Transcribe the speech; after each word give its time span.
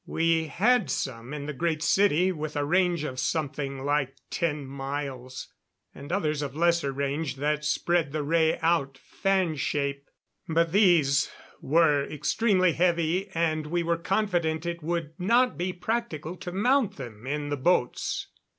We 0.07 0.47
had 0.47 0.89
some 0.89 1.31
in 1.31 1.45
the 1.45 1.53
Great 1.53 1.83
City 1.83 2.31
with 2.31 2.55
a 2.55 2.65
range 2.65 3.03
of 3.03 3.19
something 3.19 3.85
like 3.85 4.15
ten 4.31 4.65
miles, 4.65 5.49
and 5.93 6.11
others 6.11 6.41
of 6.41 6.55
lesser 6.55 6.91
range 6.91 7.35
that 7.35 7.63
spread 7.63 8.11
the 8.11 8.23
ray 8.23 8.57
out 8.63 8.97
fan 8.97 9.57
shape. 9.57 10.09
But 10.49 10.71
these 10.71 11.29
were 11.61 12.03
extremely 12.03 12.71
heavy, 12.73 13.29
and 13.35 13.67
we 13.67 13.83
were 13.83 13.97
confident 13.99 14.65
it 14.65 14.81
would 14.81 15.13
not 15.19 15.55
be 15.55 15.71
practical 15.71 16.35
to 16.37 16.51
mount 16.51 16.95
them 16.95 17.27
in 17.27 17.49
the 17.49 17.55
boats. 17.57 18.25